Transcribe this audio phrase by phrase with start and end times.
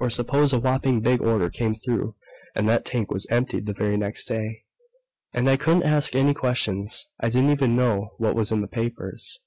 [0.00, 2.14] Or, suppose a whopping big order came through
[2.54, 4.64] and that tank was emptied the very next day.
[5.34, 9.38] And I couldn't ask any questions I didn't even know what was in the papers.